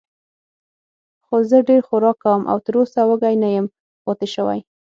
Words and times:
خو 1.25 1.35
زه 1.49 1.57
ډېر 1.69 1.81
خوراک 1.87 2.17
کوم 2.23 2.41
او 2.51 2.57
تراوسه 2.65 3.01
وږی 3.05 3.35
نه 3.43 3.49
یم 3.55 3.65
پاتې 4.05 4.27
شوی. 4.33 4.59